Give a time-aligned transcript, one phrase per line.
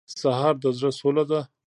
[0.21, 1.41] سهار د زړه سوله ده.